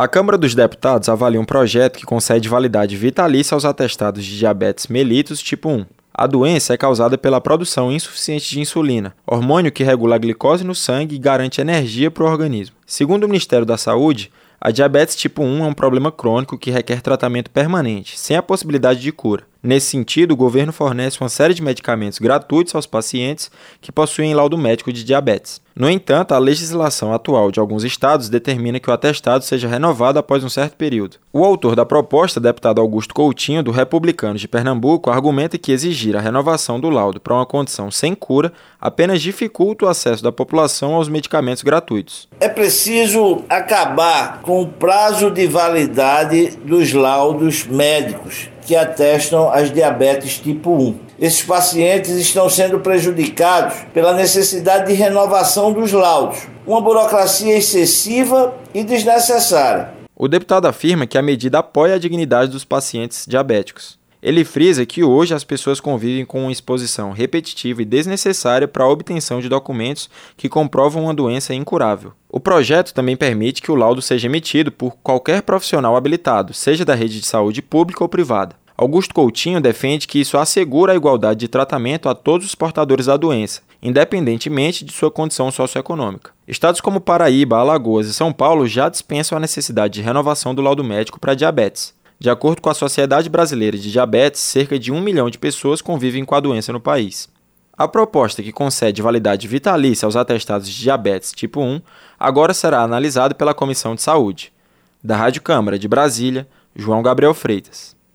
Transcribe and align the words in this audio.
A 0.00 0.06
Câmara 0.06 0.38
dos 0.38 0.54
Deputados 0.54 1.08
avalia 1.08 1.40
um 1.40 1.44
projeto 1.44 1.98
que 1.98 2.06
concede 2.06 2.48
validade 2.48 2.96
vitalícia 2.96 3.56
aos 3.56 3.64
atestados 3.64 4.24
de 4.24 4.38
diabetes 4.38 4.86
mellitus 4.86 5.42
tipo 5.42 5.68
1. 5.68 5.84
A 6.14 6.24
doença 6.24 6.72
é 6.72 6.76
causada 6.76 7.18
pela 7.18 7.40
produção 7.40 7.90
insuficiente 7.90 8.48
de 8.48 8.60
insulina, 8.60 9.12
hormônio 9.26 9.72
que 9.72 9.82
regula 9.82 10.14
a 10.14 10.18
glicose 10.18 10.62
no 10.62 10.72
sangue 10.72 11.16
e 11.16 11.18
garante 11.18 11.60
energia 11.60 12.12
para 12.12 12.22
o 12.22 12.28
organismo. 12.28 12.76
Segundo 12.86 13.24
o 13.24 13.26
Ministério 13.28 13.66
da 13.66 13.76
Saúde, 13.76 14.30
a 14.60 14.70
diabetes 14.70 15.16
tipo 15.16 15.42
1 15.42 15.64
é 15.64 15.66
um 15.66 15.74
problema 15.74 16.12
crônico 16.12 16.56
que 16.56 16.70
requer 16.70 17.02
tratamento 17.02 17.50
permanente, 17.50 18.16
sem 18.16 18.36
a 18.36 18.42
possibilidade 18.42 19.00
de 19.00 19.10
cura. 19.10 19.42
Nesse 19.60 19.90
sentido, 19.90 20.32
o 20.32 20.36
governo 20.36 20.72
fornece 20.72 21.20
uma 21.20 21.28
série 21.28 21.52
de 21.52 21.62
medicamentos 21.62 22.20
gratuitos 22.20 22.76
aos 22.76 22.86
pacientes 22.86 23.50
que 23.80 23.90
possuem 23.90 24.32
laudo 24.32 24.56
médico 24.56 24.92
de 24.92 25.02
diabetes. 25.02 25.60
No 25.74 25.90
entanto, 25.90 26.32
a 26.32 26.38
legislação 26.38 27.12
atual 27.12 27.50
de 27.50 27.58
alguns 27.58 27.82
estados 27.82 28.28
determina 28.28 28.78
que 28.78 28.88
o 28.88 28.92
atestado 28.92 29.44
seja 29.44 29.66
renovado 29.66 30.18
após 30.18 30.44
um 30.44 30.48
certo 30.48 30.76
período. 30.76 31.16
O 31.32 31.44
autor 31.44 31.74
da 31.74 31.84
proposta, 31.84 32.38
deputado 32.38 32.80
Augusto 32.80 33.12
Coutinho, 33.12 33.62
do 33.62 33.72
Republicanos 33.72 34.40
de 34.40 34.46
Pernambuco, 34.46 35.10
argumenta 35.10 35.58
que 35.58 35.72
exigir 35.72 36.16
a 36.16 36.20
renovação 36.20 36.78
do 36.78 36.88
laudo 36.88 37.20
para 37.20 37.34
uma 37.34 37.46
condição 37.46 37.90
sem 37.90 38.14
cura 38.14 38.52
apenas 38.80 39.20
dificulta 39.20 39.86
o 39.86 39.88
acesso 39.88 40.22
da 40.22 40.30
população 40.30 40.94
aos 40.94 41.08
medicamentos 41.08 41.64
gratuitos. 41.64 42.28
É 42.38 42.48
preciso 42.48 43.42
acabar 43.48 44.40
com 44.40 44.62
o 44.62 44.68
prazo 44.68 45.30
de 45.30 45.48
validade 45.48 46.56
dos 46.64 46.92
laudos 46.92 47.66
médicos 47.66 48.50
que 48.68 48.76
atestam 48.76 49.50
as 49.50 49.72
diabetes 49.72 50.38
tipo 50.38 50.70
1. 50.70 50.98
Esses 51.18 51.42
pacientes 51.42 52.10
estão 52.10 52.50
sendo 52.50 52.80
prejudicados 52.80 53.78
pela 53.94 54.12
necessidade 54.12 54.88
de 54.88 54.92
renovação 54.92 55.72
dos 55.72 55.90
laudos, 55.90 56.46
uma 56.66 56.78
burocracia 56.78 57.56
excessiva 57.56 58.54
e 58.74 58.84
desnecessária. 58.84 59.94
O 60.14 60.28
deputado 60.28 60.66
afirma 60.66 61.06
que 61.06 61.16
a 61.16 61.22
medida 61.22 61.60
apoia 61.60 61.94
a 61.94 61.98
dignidade 61.98 62.52
dos 62.52 62.62
pacientes 62.62 63.24
diabéticos. 63.26 63.97
Ele 64.22 64.44
frisa 64.44 64.84
que 64.84 65.04
hoje 65.04 65.32
as 65.32 65.44
pessoas 65.44 65.80
convivem 65.80 66.24
com 66.24 66.42
uma 66.42 66.52
exposição 66.52 67.12
repetitiva 67.12 67.82
e 67.82 67.84
desnecessária 67.84 68.66
para 68.66 68.84
a 68.84 68.88
obtenção 68.88 69.40
de 69.40 69.48
documentos 69.48 70.10
que 70.36 70.48
comprovam 70.48 71.04
uma 71.04 71.14
doença 71.14 71.54
incurável. 71.54 72.12
O 72.28 72.40
projeto 72.40 72.92
também 72.92 73.16
permite 73.16 73.62
que 73.62 73.70
o 73.70 73.76
laudo 73.76 74.02
seja 74.02 74.26
emitido 74.26 74.72
por 74.72 74.96
qualquer 75.02 75.42
profissional 75.42 75.96
habilitado, 75.96 76.52
seja 76.52 76.84
da 76.84 76.94
rede 76.94 77.20
de 77.20 77.26
saúde 77.26 77.62
pública 77.62 78.02
ou 78.02 78.08
privada. 78.08 78.56
Augusto 78.76 79.12
Coutinho 79.12 79.60
defende 79.60 80.06
que 80.06 80.20
isso 80.20 80.38
assegura 80.38 80.92
a 80.92 80.96
igualdade 80.96 81.40
de 81.40 81.48
tratamento 81.48 82.08
a 82.08 82.14
todos 82.14 82.46
os 82.46 82.54
portadores 82.54 83.06
da 83.06 83.16
doença, 83.16 83.60
independentemente 83.82 84.84
de 84.84 84.92
sua 84.92 85.10
condição 85.10 85.50
socioeconômica. 85.50 86.30
Estados 86.46 86.80
como 86.80 87.00
Paraíba, 87.00 87.58
Alagoas 87.58 88.06
e 88.06 88.14
São 88.14 88.32
Paulo 88.32 88.68
já 88.68 88.88
dispensam 88.88 89.36
a 89.36 89.40
necessidade 89.40 89.94
de 89.94 90.02
renovação 90.02 90.54
do 90.54 90.62
laudo 90.62 90.84
médico 90.84 91.18
para 91.18 91.34
diabetes. 91.34 91.92
De 92.20 92.28
acordo 92.28 92.60
com 92.60 92.68
a 92.68 92.74
Sociedade 92.74 93.28
Brasileira 93.28 93.78
de 93.78 93.92
Diabetes, 93.92 94.40
cerca 94.40 94.76
de 94.76 94.90
um 94.90 95.00
milhão 95.00 95.30
de 95.30 95.38
pessoas 95.38 95.80
convivem 95.80 96.24
com 96.24 96.34
a 96.34 96.40
doença 96.40 96.72
no 96.72 96.80
país. 96.80 97.28
A 97.72 97.86
proposta 97.86 98.42
que 98.42 98.50
concede 98.50 99.00
validade 99.00 99.46
vitalícia 99.46 100.04
aos 100.04 100.16
atestados 100.16 100.68
de 100.68 100.76
diabetes 100.80 101.30
tipo 101.30 101.60
1 101.60 101.80
agora 102.18 102.52
será 102.52 102.82
analisada 102.82 103.36
pela 103.36 103.54
Comissão 103.54 103.94
de 103.94 104.02
Saúde. 104.02 104.52
Da 105.02 105.16
Rádio 105.16 105.42
Câmara 105.42 105.78
de 105.78 105.86
Brasília, 105.86 106.48
João 106.74 107.02
Gabriel 107.02 107.32
Freitas. 107.34 107.97